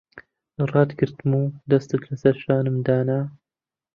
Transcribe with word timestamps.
ڕاتگرتم 0.71 1.31
و 1.39 1.41
دەستت 1.73 2.01
لەسەر 2.11 2.35
شانم 2.43 2.75
دانا... 2.87 3.19